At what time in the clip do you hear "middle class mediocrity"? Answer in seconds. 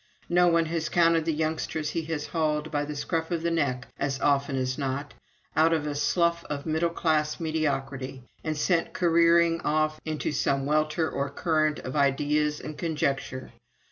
6.65-8.23